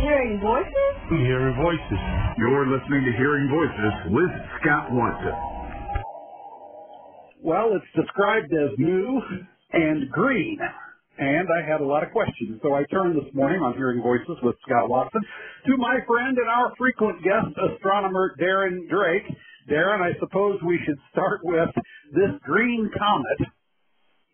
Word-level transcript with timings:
Hearing 0.00 0.40
voices? 0.40 0.92
Hearing 1.08 1.54
voices. 1.56 2.00
You're 2.38 2.66
listening 2.66 3.04
to 3.04 3.12
Hearing 3.16 3.48
Voices 3.48 3.94
with 4.10 4.32
Scott 4.60 4.90
Watson. 4.90 5.34
Well, 7.42 7.70
it's 7.76 7.90
described 7.94 8.52
as 8.52 8.74
new 8.78 9.20
and 9.72 10.10
green. 10.10 10.58
And 11.18 11.46
I 11.46 11.62
had 11.62 11.80
a 11.80 11.86
lot 11.86 12.02
of 12.02 12.10
questions. 12.10 12.58
So 12.62 12.74
I 12.74 12.82
turned 12.90 13.14
this 13.14 13.32
morning 13.34 13.62
on 13.62 13.74
Hearing 13.74 14.02
Voices 14.02 14.36
with 14.42 14.56
Scott 14.66 14.88
Watson 14.88 15.22
to 15.66 15.76
my 15.76 15.98
friend 16.06 16.36
and 16.38 16.48
our 16.48 16.72
frequent 16.76 17.22
guest, 17.22 17.54
astronomer 17.54 18.34
Darren 18.40 18.88
Drake. 18.90 19.28
Darren, 19.70 20.02
I 20.02 20.18
suppose 20.18 20.58
we 20.66 20.80
should 20.84 20.98
start 21.12 21.40
with 21.44 21.70
this 22.12 22.34
green 22.42 22.90
comet 22.98 23.48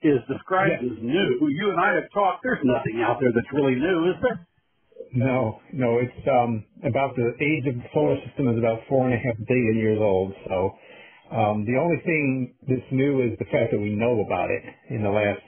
is 0.02 0.20
described 0.26 0.80
as 0.82 0.96
new. 1.02 1.48
You 1.52 1.70
and 1.70 1.80
I 1.80 1.94
have 1.94 2.08
talked. 2.14 2.40
There's 2.42 2.64
nothing 2.64 3.04
out 3.04 3.20
there 3.20 3.32
that's 3.34 3.52
really 3.52 3.74
new, 3.76 4.08
is 4.08 4.16
there? 4.22 4.46
No, 5.14 5.60
no. 5.72 5.98
It's 5.98 6.28
um, 6.28 6.64
about 6.84 7.16
the 7.16 7.32
age 7.40 7.66
of 7.66 7.74
the 7.76 7.88
solar 7.94 8.16
system 8.26 8.48
is 8.48 8.58
about 8.58 8.80
four 8.88 9.06
and 9.06 9.14
a 9.14 9.18
half 9.18 9.36
billion 9.48 9.76
years 9.76 9.98
old. 10.00 10.32
So 10.46 10.56
um, 11.34 11.66
the 11.66 11.78
only 11.80 11.98
thing 12.04 12.54
that's 12.68 12.86
new 12.92 13.22
is 13.22 13.38
the 13.38 13.46
fact 13.46 13.72
that 13.72 13.80
we 13.80 13.94
know 13.96 14.22
about 14.26 14.50
it 14.50 14.62
in 14.90 15.02
the 15.02 15.10
last 15.10 15.42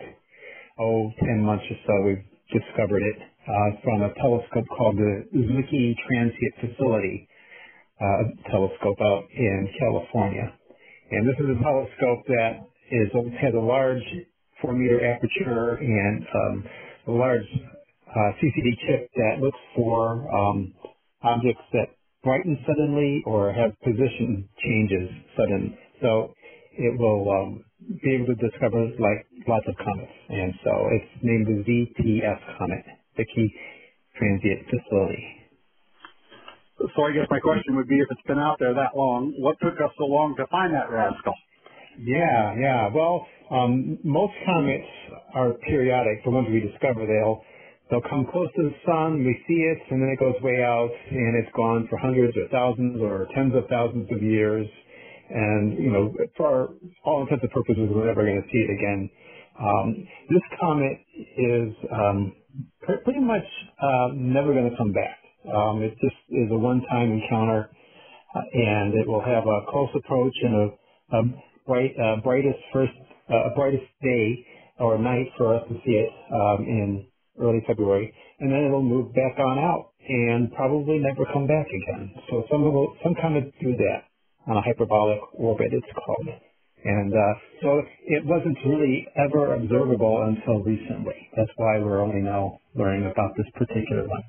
oh 0.80 1.10
ten 1.20 1.44
months 1.44 1.64
or 1.70 1.76
so. 1.86 1.94
We've 2.06 2.26
discovered 2.50 3.02
it 3.02 3.18
uh, 3.22 3.70
from 3.84 4.02
a 4.02 4.14
telescope 4.14 4.66
called 4.76 4.96
the 4.98 5.26
Zwicky 5.34 5.94
Transient 6.08 6.54
Facility 6.60 7.28
uh, 8.00 8.50
telescope 8.50 8.98
out 9.00 9.24
in 9.36 9.68
California. 9.78 10.52
And 11.10 11.28
this 11.28 11.36
is 11.38 11.46
a 11.54 11.62
telescope 11.62 12.26
that 12.28 12.52
is 12.90 13.08
has 13.40 13.54
a 13.54 13.60
large 13.62 14.02
four 14.60 14.72
meter 14.72 14.98
aperture 15.06 15.76
and 15.76 16.26
um, 16.34 16.64
a 17.08 17.10
large 17.12 17.46
uh, 18.12 18.30
CCD 18.40 18.76
chip 18.86 19.10
that 19.16 19.40
looks 19.40 19.58
for 19.74 20.28
um, 20.32 20.74
objects 21.22 21.62
that 21.72 21.88
brighten 22.22 22.58
suddenly 22.66 23.22
or 23.26 23.52
have 23.52 23.72
position 23.80 24.48
changes 24.62 25.10
sudden. 25.36 25.76
So 26.00 26.34
it 26.78 26.98
will 26.98 27.26
um, 27.30 27.64
be 28.02 28.14
able 28.14 28.26
to 28.26 28.38
discover 28.38 28.84
like 29.00 29.26
lots 29.48 29.66
of 29.68 29.74
comets. 29.76 30.12
And 30.28 30.52
so 30.64 30.72
it's 30.92 31.12
named 31.22 31.46
the 31.46 31.58
ZTF 31.64 32.58
comet, 32.58 32.84
the 33.16 33.24
Zwicky 33.24 33.48
Transient 34.16 34.66
Facility. 34.68 35.24
So 36.96 37.04
I 37.04 37.12
guess 37.12 37.26
my 37.30 37.38
question 37.38 37.76
would 37.76 37.88
be 37.88 37.96
if 37.96 38.08
it's 38.10 38.26
been 38.26 38.38
out 38.38 38.56
there 38.58 38.74
that 38.74 38.96
long, 38.96 39.34
what 39.38 39.56
took 39.62 39.74
us 39.74 39.90
so 39.98 40.04
long 40.04 40.34
to 40.36 40.46
find 40.50 40.74
that 40.74 40.90
rascal? 40.90 41.34
Yeah, 42.00 42.54
yeah. 42.58 42.88
Well, 42.92 43.26
um, 43.50 43.98
most 44.02 44.32
comets 44.46 44.88
are 45.34 45.52
periodic. 45.68 46.24
The 46.24 46.30
ones 46.30 46.48
we 46.50 46.60
discover, 46.60 47.06
they'll 47.06 47.44
they'll 47.92 48.08
come 48.08 48.26
close 48.32 48.48
to 48.56 48.62
the 48.62 48.74
sun, 48.88 49.20
we 49.20 49.36
see 49.46 49.60
it, 49.68 49.78
and 49.92 50.00
then 50.00 50.08
it 50.08 50.18
goes 50.18 50.34
way 50.40 50.64
out, 50.64 50.88
and 51.10 51.36
it's 51.36 51.52
gone 51.54 51.86
for 51.90 51.98
hundreds 51.98 52.34
or 52.38 52.48
thousands 52.48 52.98
or 53.02 53.28
tens 53.36 53.52
of 53.54 53.68
thousands 53.68 54.08
of 54.10 54.22
years. 54.22 54.66
And 55.28 55.78
you 55.78 55.92
know, 55.92 56.14
for 56.34 56.72
all 57.04 57.20
intents 57.20 57.44
and 57.44 57.52
purposes, 57.52 57.92
we're 57.92 58.06
never 58.06 58.24
going 58.24 58.40
to 58.40 58.48
see 58.48 58.64
it 58.64 58.72
again. 58.72 59.10
Um, 59.60 60.08
this 60.30 60.42
comet 60.58 60.96
is 61.36 61.68
um, 61.92 62.32
pretty 63.04 63.20
much 63.20 63.44
uh, 63.76 64.08
never 64.14 64.54
going 64.54 64.70
to 64.70 64.76
come 64.76 64.92
back. 64.92 65.20
Um, 65.44 65.82
it 65.82 65.92
just 66.00 66.16
is 66.30 66.48
a 66.50 66.56
one-time 66.56 67.12
encounter, 67.12 67.68
uh, 68.34 68.40
and 68.54 68.94
it 68.94 69.06
will 69.06 69.20
have 69.20 69.44
a 69.44 69.70
close 69.70 69.90
approach 69.94 70.34
and 70.42 70.54
a, 70.54 71.16
a 71.18 71.22
bright, 71.66 71.92
uh, 72.02 72.20
brightest 72.22 72.58
first, 72.72 72.92
uh, 73.28 73.54
brightest 73.54 73.84
day 74.02 74.46
or 74.78 74.98
night 74.98 75.26
for 75.36 75.56
us 75.56 75.62
to 75.68 75.74
see 75.84 75.92
it 75.92 76.10
um, 76.32 76.64
in 76.64 77.06
early 77.40 77.62
February, 77.66 78.12
and 78.40 78.52
then 78.52 78.64
it'll 78.64 78.82
move 78.82 79.14
back 79.14 79.38
on 79.38 79.58
out 79.58 79.92
and 80.08 80.52
probably 80.52 80.98
never 80.98 81.24
come 81.32 81.46
back 81.46 81.66
again. 81.66 82.12
So 82.30 82.44
some 82.50 82.64
of 82.64 82.74
some 83.02 83.14
comets 83.20 83.52
do 83.60 83.76
that 83.76 84.04
on 84.46 84.56
a 84.56 84.62
hyperbolic 84.62 85.20
orbit, 85.34 85.68
it's 85.72 85.86
called. 86.04 86.28
And 86.84 87.14
uh, 87.14 87.34
so 87.62 87.82
it 88.06 88.26
wasn't 88.26 88.58
really 88.66 89.06
ever 89.14 89.54
observable 89.54 90.26
until 90.26 90.64
recently. 90.64 91.28
That's 91.36 91.50
why 91.56 91.78
we're 91.78 92.02
only 92.02 92.20
now 92.20 92.58
learning 92.74 93.08
about 93.10 93.36
this 93.36 93.46
particular 93.54 94.08
one. 94.08 94.22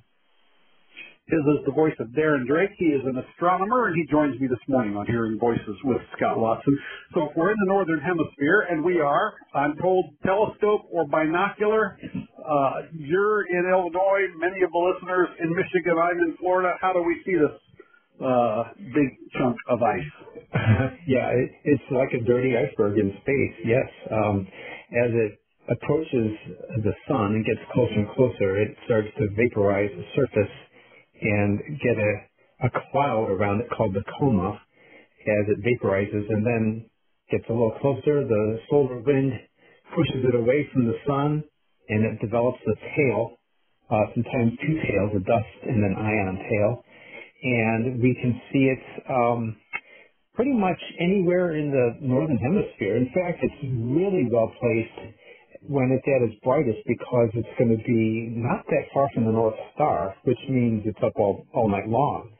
His 1.27 1.39
is 1.39 1.65
the 1.65 1.71
voice 1.71 1.95
of 1.99 2.07
Darren 2.09 2.45
Drake. 2.45 2.71
He 2.77 2.91
is 2.91 3.01
an 3.05 3.15
astronomer, 3.17 3.87
and 3.87 3.95
he 3.95 4.05
joins 4.11 4.39
me 4.41 4.47
this 4.47 4.59
morning 4.67 4.97
on 4.97 5.07
Hearing 5.07 5.39
Voices 5.39 5.77
with 5.85 6.01
Scott 6.17 6.37
Watson. 6.37 6.77
So 7.13 7.29
if 7.29 7.37
we're 7.37 7.49
in 7.49 7.57
the 7.63 7.71
Northern 7.71 8.01
Hemisphere, 8.01 8.67
and 8.69 8.83
we 8.83 8.99
are, 8.99 9.33
I'm 9.55 9.73
told 9.81 10.13
telescope 10.25 10.81
or 10.91 11.07
binocular, 11.07 11.97
uh, 12.43 12.91
you're 12.93 13.47
in 13.47 13.63
Illinois, 13.71 14.27
many 14.37 14.63
of 14.63 14.71
the 14.71 14.81
listeners 14.93 15.29
in 15.39 15.49
Michigan, 15.55 15.95
I'm 15.97 16.19
in 16.19 16.37
Florida. 16.37 16.75
How 16.81 16.93
do 16.93 17.01
we 17.01 17.15
see 17.25 17.35
this 17.39 17.55
uh, 18.19 18.63
big 18.93 19.09
chunk 19.39 19.55
of 19.69 19.79
ice? 19.81 20.11
yeah, 21.07 21.31
it, 21.31 21.51
it's 21.63 21.87
like 21.91 22.11
a 22.13 22.23
dirty 22.23 22.53
iceberg 22.57 22.97
in 22.99 23.11
space, 23.21 23.55
yes. 23.65 23.89
Um, 24.11 24.47
as 24.91 25.11
it 25.11 25.39
approaches 25.71 26.35
the 26.83 26.93
sun 27.07 27.39
and 27.39 27.45
gets 27.45 27.63
closer 27.73 27.95
and 27.95 28.09
closer, 28.11 28.61
it 28.61 28.75
starts 28.85 29.07
to 29.17 29.27
vaporize 29.35 29.91
the 29.95 30.05
surface 30.15 30.53
and 31.21 31.59
get 31.79 31.95
a, 31.95 32.67
a 32.67 32.69
cloud 32.91 33.31
around 33.31 33.61
it 33.61 33.67
called 33.75 33.93
the 33.93 34.03
coma 34.19 34.59
as 35.23 35.45
it 35.47 35.63
vaporizes 35.63 36.27
and 36.29 36.45
then 36.45 36.85
gets 37.31 37.45
a 37.49 37.53
little 37.53 37.77
closer. 37.79 38.27
The 38.27 38.59
solar 38.69 38.99
wind 38.99 39.31
pushes 39.95 40.25
it 40.27 40.35
away 40.35 40.67
from 40.73 40.85
the 40.85 40.99
sun 41.07 41.43
and 41.89 42.05
it 42.05 42.21
develops 42.21 42.59
a 42.67 42.75
tail, 42.97 43.37
uh, 43.91 44.05
sometimes 44.15 44.53
two 44.61 44.75
tails, 44.87 45.11
a 45.15 45.19
dust 45.19 45.55
and 45.63 45.83
an 45.85 45.95
ion 45.97 46.37
tail. 46.49 46.83
And 47.43 48.01
we 48.01 48.15
can 48.21 48.41
see 48.53 48.65
it 48.71 48.83
um, 49.09 49.57
pretty 50.35 50.53
much 50.53 50.79
anywhere 51.01 51.55
in 51.57 51.71
the 51.71 52.07
northern 52.07 52.37
hemisphere. 52.37 52.97
In 52.97 53.07
fact, 53.13 53.39
it's 53.43 53.63
really 53.63 54.27
well 54.31 54.51
placed 54.61 55.15
when 55.69 55.91
it's 55.91 56.05
at 56.07 56.23
its 56.29 56.39
brightest 56.43 56.79
because 56.87 57.29
it's 57.35 57.49
going 57.59 57.71
to 57.77 57.83
be 57.85 58.33
not 58.37 58.65
that 58.69 58.85
far 58.93 59.09
from 59.13 59.25
the 59.25 59.31
North 59.33 59.55
Star, 59.75 60.15
which 60.25 60.39
means 60.49 60.83
it's 60.85 60.99
up 61.03 61.13
all, 61.17 61.45
all 61.53 61.69
night 61.69 61.87
long. 61.87 62.31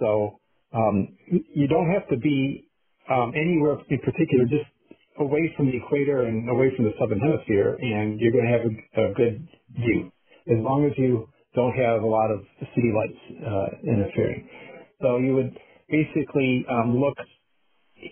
So 0.00 0.40
um, 0.74 1.08
you 1.54 1.68
don't 1.68 1.90
have 1.90 2.08
to 2.10 2.16
be 2.18 2.68
um, 3.10 3.32
anywhere 3.36 3.78
in 3.90 3.98
particular, 4.00 4.46
just 4.46 4.66
away 5.20 5.52
from 5.56 5.66
the 5.66 5.76
equator 5.76 6.22
and 6.22 6.48
away 6.50 6.70
from 6.76 6.86
the 6.86 6.92
southern 7.00 7.20
hemisphere, 7.20 7.76
and 7.80 8.20
you're 8.20 8.32
going 8.32 8.46
to 8.46 8.52
have 8.52 8.66
a, 8.66 9.10
a 9.10 9.14
good 9.14 9.48
view 9.76 10.12
as 10.48 10.58
long 10.62 10.84
as 10.86 10.92
you 10.98 11.28
don't 11.54 11.74
have 11.74 12.02
a 12.02 12.06
lot 12.06 12.30
of 12.30 12.40
city 12.74 12.92
lights 12.94 13.42
uh, 13.46 13.66
interfering. 13.90 14.48
So 15.02 15.18
you 15.18 15.34
would 15.34 15.56
basically 15.88 16.66
um, 16.70 16.98
look 17.00 17.16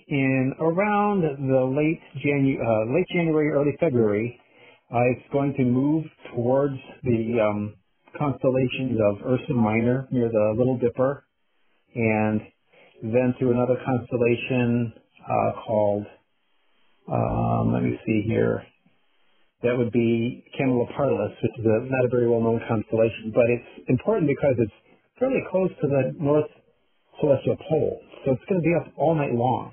in 0.09 0.55
around 0.61 1.23
the 1.23 1.65
late, 1.65 2.01
Janu- 2.25 2.61
uh, 2.61 2.95
late 2.95 3.07
January, 3.15 3.51
early 3.51 3.77
February, 3.81 4.41
uh, 4.93 4.99
it's 5.13 5.33
going 5.33 5.55
to 5.55 5.65
move 5.65 6.05
towards 6.35 6.77
the 7.03 7.41
um, 7.41 7.75
constellations 8.19 8.99
of 9.11 9.27
Ursa 9.27 9.53
Minor 9.55 10.09
near 10.11 10.29
the 10.29 10.55
Little 10.57 10.79
Dipper, 10.79 11.25
and 11.95 12.41
then 13.03 13.35
to 13.41 13.51
another 13.51 13.77
constellation 13.85 14.93
uh, 15.25 15.53
called, 15.67 16.07
um, 17.13 17.73
let 17.75 17.83
me 17.83 17.99
see 18.07 18.23
here, 18.27 18.65
that 19.63 19.77
would 19.77 19.93
be 19.93 20.45
Camelopardalis, 20.61 21.35
which 21.43 21.53
is 21.59 21.67
a, 21.67 21.87
not 21.91 22.05
a 22.07 22.09
very 22.11 22.29
well-known 22.31 22.61
constellation, 22.69 23.33
but 23.35 23.45
it's 23.51 23.89
important 23.91 24.29
because 24.29 24.57
it's 24.59 24.73
fairly 25.19 25.43
close 25.51 25.71
to 25.83 25.89
the 25.89 26.15
north 26.21 26.51
celestial 27.21 27.57
pole, 27.69 28.01
so 28.25 28.33
it's 28.33 28.45
going 28.49 28.63
to 28.63 28.67
be 28.67 28.75
up 28.75 28.93
all 28.99 29.15
night 29.15 29.35
long. 29.35 29.73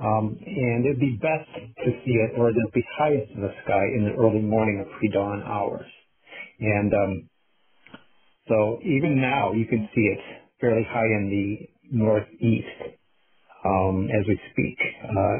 Um, 0.00 0.38
and 0.46 0.86
it'd 0.86 1.00
be 1.00 1.18
best 1.22 1.48
to 1.84 1.90
see 2.04 2.12
it, 2.12 2.32
or 2.38 2.50
it'd 2.50 2.72
be 2.74 2.84
highest 2.98 3.32
in 3.34 3.42
the 3.42 3.52
sky 3.64 3.84
in 3.96 4.04
the 4.04 4.22
early 4.22 4.40
morning 4.42 4.80
or 4.80 4.98
pre-dawn 4.98 5.42
hours. 5.44 5.86
And 6.60 6.92
um, 6.94 7.30
so 8.48 8.80
even 8.84 9.20
now, 9.20 9.52
you 9.52 9.66
can 9.66 9.88
see 9.94 10.02
it 10.02 10.20
fairly 10.60 10.86
high 10.90 11.06
in 11.06 11.30
the 11.30 11.96
northeast 11.96 12.96
um, 13.64 14.08
as 14.10 14.26
we 14.28 14.40
speak. 14.52 14.78
Uh, 15.04 15.38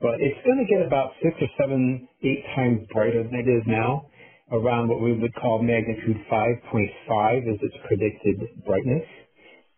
but 0.00 0.20
it's 0.20 0.38
going 0.46 0.58
to 0.58 0.68
get 0.68 0.86
about 0.86 1.10
six 1.22 1.34
or 1.40 1.48
seven, 1.58 2.08
eight 2.22 2.44
times 2.54 2.86
brighter 2.92 3.22
than 3.22 3.34
it 3.34 3.48
is 3.50 3.62
now, 3.66 4.06
around 4.52 4.88
what 4.88 5.02
we 5.02 5.12
would 5.12 5.34
call 5.34 5.62
magnitude 5.62 6.16
5.5 6.30 7.54
is 7.54 7.58
its 7.62 7.74
predicted 7.86 8.64
brightness. 8.64 9.04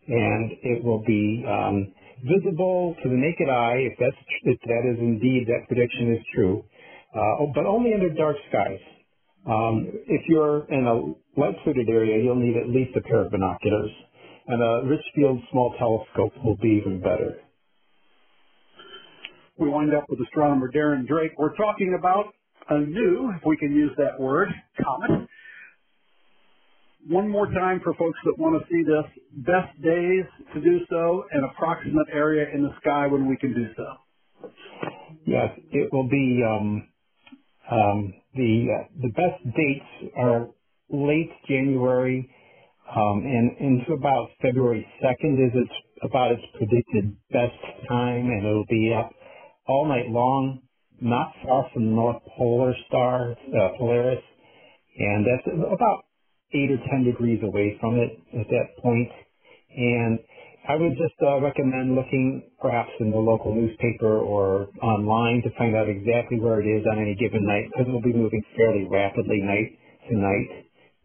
And 0.09 0.53
it 0.63 0.85
will 0.85 1.03
be 1.07 1.45
um, 1.47 1.93
visible 2.25 2.97
to 3.03 3.09
the 3.09 3.17
naked 3.17 3.49
eye, 3.49 3.87
if 3.89 3.95
that's 3.99 4.17
if 4.43 4.59
that 4.67 4.83
is 4.93 4.99
indeed 4.99 5.47
that 5.49 5.69
prediction 5.69 6.15
is 6.15 6.23
true, 6.35 6.65
uh, 7.15 7.47
but 7.55 7.67
only 7.67 7.95
under 7.95 8.11
dark 8.11 8.37
skies. 8.49 8.81
Um, 9.47 9.89
if 10.07 10.23
you're 10.29 10.67
in 10.69 10.87
a 10.87 11.41
light-footed 11.41 11.89
area, 11.89 12.23
you'll 12.23 12.37
need 12.37 12.57
at 12.57 12.69
least 12.69 12.97
a 12.97 13.01
pair 13.01 13.25
of 13.25 13.31
binoculars, 13.31 13.91
and 14.49 14.63
a 14.63 14.89
Richfield 14.89 15.41
small 15.51 15.75
telescope 15.79 16.33
will 16.45 16.57
be 16.57 16.81
even 16.83 17.01
better. 17.01 17.41
We 19.61 19.69
wind 19.69 19.95
up 19.95 20.07
with 20.09 20.19
astronomer 20.21 20.73
Darren 20.73 21.07
Drake. 21.07 21.33
We're 21.37 21.55
talking 21.55 21.95
about 21.99 22.33
a 22.71 22.79
new, 22.79 23.31
if 23.37 23.45
we 23.45 23.59
can 23.59 23.73
use 23.73 23.93
that 23.99 24.19
word, 24.19 24.49
comet 24.83 25.29
one 27.07 27.29
more 27.29 27.47
time 27.47 27.81
for 27.83 27.95
folks 27.95 28.19
that 28.25 28.39
want 28.39 28.61
to 28.61 28.69
see 28.69 28.83
this, 28.83 29.05
best 29.45 29.83
days 29.83 30.25
to 30.55 30.61
do 30.61 30.79
so, 30.89 31.25
and 31.31 31.45
approximate 31.45 32.07
area 32.13 32.47
in 32.55 32.63
the 32.63 32.71
sky 32.81 33.07
when 33.07 33.29
we 33.29 33.37
can 33.37 33.55
do 33.55 33.67
so. 33.77 34.49
Yes, 35.27 35.51
it 35.73 35.93
will 35.93 36.09
be 36.09 36.43
um, 36.47 36.89
um, 37.71 38.15
the 38.35 38.67
uh, 38.71 38.85
the 39.03 39.09
best 39.09 39.45
dates 39.57 40.13
are 40.17 40.49
late 40.91 41.31
January 41.49 42.31
um, 42.95 43.25
and 43.25 43.57
into 43.59 43.93
about 43.93 44.31
February 44.41 44.87
2nd 45.03 45.47
is 45.47 45.53
its 45.55 45.73
about 46.03 46.33
its 46.33 46.43
predicted 46.57 47.17
best 47.31 47.89
time, 47.89 48.27
and 48.27 48.47
it'll 48.47 48.67
be 48.69 48.95
up 48.99 49.11
all 49.71 49.87
night 49.87 50.11
long, 50.11 50.59
not 51.01 51.33
far 51.47 51.71
from 51.73 51.87
the 51.87 51.95
North 51.95 52.21
Polar 52.37 52.75
Star, 52.89 53.31
uh, 53.31 53.69
Polaris, 53.79 54.19
and 54.99 55.25
that's 55.25 55.47
about 55.47 56.05
eight 56.53 56.71
or 56.75 56.83
ten 56.91 57.05
degrees 57.05 57.41
away 57.47 57.79
from 57.81 57.95
it 57.97 58.11
at 58.35 58.47
that 58.51 58.67
point. 58.83 59.09
And 59.77 60.19
I 60.69 60.75
would 60.75 60.93
just 60.99 61.15
uh, 61.23 61.41
recommend 61.41 61.95
looking 61.95 62.43
perhaps 62.61 62.91
in 62.99 63.11
the 63.11 63.23
local 63.23 63.55
newspaper 63.55 64.19
or 64.19 64.69
online 64.83 65.41
to 65.47 65.51
find 65.57 65.77
out 65.77 65.89
exactly 65.89 66.41
where 66.41 66.61
it 66.61 66.67
is 66.67 66.85
on 66.91 66.99
any 66.99 67.15
given 67.15 67.47
night 67.47 67.71
because 67.71 67.87
it 67.89 67.93
will 67.93 68.03
be 68.03 68.13
moving 68.13 68.43
fairly 68.57 68.87
rapidly 68.91 69.41
night 69.41 69.79
to 70.11 70.19
night. 70.19 70.51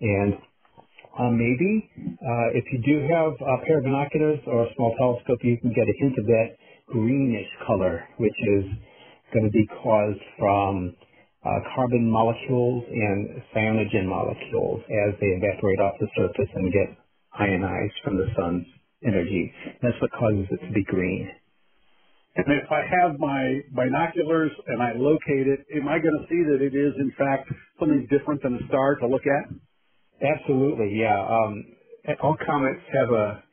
And 0.01 0.33
uh, 1.15 1.31
maybe 1.31 1.87
uh, 2.19 2.47
if 2.57 2.65
you 2.73 2.81
do 2.83 3.07
have 3.13 3.31
a 3.39 3.57
pair 3.65 3.77
of 3.77 3.85
binoculars 3.85 4.39
or 4.47 4.65
a 4.65 4.69
small 4.75 4.91
telescope, 4.97 5.39
you 5.43 5.57
can 5.61 5.71
get 5.71 5.87
a 5.87 5.95
hint 6.01 6.17
of 6.19 6.25
that 6.25 6.47
greenish 6.87 7.47
color, 7.65 8.07
which 8.17 8.35
is 8.59 8.65
going 9.33 9.45
to 9.45 9.51
be 9.51 9.67
caused 9.83 10.21
from 10.39 10.95
uh, 11.45 11.59
carbon 11.75 12.09
molecules 12.09 12.83
and 12.89 13.41
cyanogen 13.55 14.05
molecules 14.05 14.81
as 15.07 15.13
they 15.19 15.27
evaporate 15.27 15.79
off 15.79 15.93
the 15.99 16.07
surface 16.17 16.49
and 16.55 16.73
get 16.73 16.97
ionized 17.37 17.93
from 18.03 18.17
the 18.17 18.27
sun's 18.37 18.65
energy. 19.05 19.51
That's 19.81 19.99
what 20.01 20.11
causes 20.11 20.47
it 20.51 20.65
to 20.65 20.73
be 20.73 20.83
green. 20.83 21.29
And 22.35 22.45
if 22.51 22.69
I 22.69 22.83
have 22.83 23.19
my 23.19 23.61
binoculars 23.71 24.51
and 24.67 24.81
I 24.81 24.91
locate 24.95 25.47
it, 25.47 25.65
am 25.75 25.87
I 25.87 25.99
going 25.99 26.19
to 26.19 26.27
see 26.27 26.43
that 26.51 26.61
it 26.61 26.75
is 26.75 26.93
in 26.99 27.11
fact 27.17 27.47
something 27.79 28.07
different 28.09 28.43
than 28.43 28.55
a 28.55 28.67
star 28.67 28.95
to 28.95 29.07
look 29.07 29.23
at? 29.23 29.55
Absolutely, 30.21 30.97
yeah. 30.99 31.15
Um, 31.15 31.65
all 32.21 32.35
comets 32.45 32.81
have 32.93 33.09
a, 33.09 33.43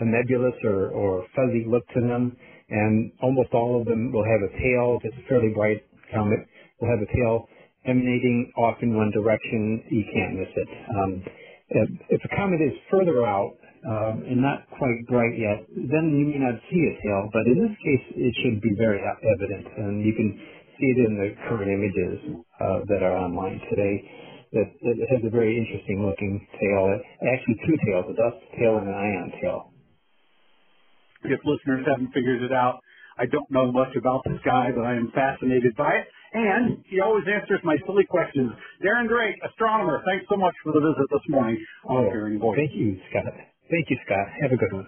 a 0.00 0.04
nebulous 0.04 0.54
or, 0.64 0.88
or 0.88 1.26
fuzzy 1.36 1.64
look 1.68 1.86
to 1.88 2.00
them, 2.00 2.36
and 2.70 3.12
almost 3.22 3.50
all 3.52 3.80
of 3.80 3.86
them 3.86 4.12
will 4.12 4.24
have 4.24 4.42
a 4.42 4.52
tail. 4.58 4.98
It's 5.02 5.16
a 5.18 5.26
fairly 5.28 5.52
bright 5.54 5.82
comet, 6.14 6.40
will 6.80 6.90
have 6.90 7.02
a 7.02 7.10
tail 7.10 7.46
emanating 7.86 8.52
off 8.56 8.78
in 8.82 8.94
one 8.94 9.10
direction. 9.10 9.82
You 9.90 10.04
can't 10.12 10.34
miss 10.38 10.52
it. 10.54 10.68
Um, 10.94 11.22
if, 11.70 12.20
a 12.24 12.36
comet 12.36 12.60
is 12.60 12.74
further 12.90 13.26
out 13.26 13.54
um, 13.86 14.24
and 14.26 14.42
not 14.42 14.66
quite 14.76 15.06
bright 15.08 15.38
yet, 15.38 15.64
then 15.70 16.12
you 16.12 16.26
may 16.34 16.38
not 16.38 16.58
see 16.70 16.82
a 16.82 16.94
tail. 17.00 17.30
But 17.32 17.46
in 17.46 17.56
this 17.62 17.76
case, 17.80 18.04
it 18.16 18.34
should 18.42 18.60
be 18.60 18.74
very 18.76 19.00
evident, 19.00 19.66
and 19.78 20.04
you 20.04 20.12
can 20.12 20.30
see 20.78 20.88
it 20.92 20.98
in 21.06 21.14
the 21.16 21.28
current 21.48 21.70
images 21.70 22.42
uh, 22.60 22.80
that 22.88 23.02
are 23.02 23.16
online 23.16 23.60
today 23.70 24.02
that, 24.52 24.68
that 24.82 24.96
has 25.14 25.22
a 25.24 25.30
very 25.30 25.56
interesting 25.56 26.02
looking 26.04 26.42
tail. 26.58 26.90
Actually, 27.22 27.58
two 27.66 27.76
tails, 27.86 28.04
a 28.10 28.14
dust 28.18 28.42
tail 28.58 28.78
and 28.78 28.88
an 28.88 28.94
ion 28.94 29.32
tail. 29.40 29.70
If 31.24 31.40
listeners 31.44 31.86
haven't 31.86 32.12
figured 32.12 32.42
it 32.42 32.52
out, 32.52 32.80
I 33.18 33.26
don't 33.26 33.50
know 33.50 33.70
much 33.70 33.94
about 33.96 34.22
this 34.24 34.40
guy, 34.44 34.70
but 34.74 34.84
I 34.84 34.94
am 34.94 35.12
fascinated 35.14 35.76
by 35.76 35.92
it. 36.00 36.06
And 36.32 36.84
he 36.86 37.00
always 37.00 37.24
answers 37.26 37.60
my 37.64 37.76
silly 37.86 38.06
questions. 38.08 38.52
Darren 38.82 39.08
Drake, 39.08 39.36
astronomer, 39.44 40.02
thanks 40.06 40.24
so 40.30 40.36
much 40.36 40.54
for 40.62 40.72
the 40.72 40.80
visit 40.80 41.06
this 41.10 41.26
morning 41.28 41.58
on 41.84 41.96
oh, 41.96 42.06
oh 42.06 42.10
Hearing 42.10 42.38
Voice. 42.38 42.56
Thank 42.56 42.72
you, 42.74 42.98
Scott. 43.10 43.34
Thank 43.70 43.90
you, 43.90 43.98
Scott. 44.06 44.26
Have 44.40 44.52
a 44.52 44.56
good 44.56 44.72
one. 44.72 44.86